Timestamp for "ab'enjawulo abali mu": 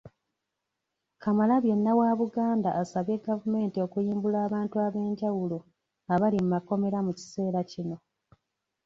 4.85-6.49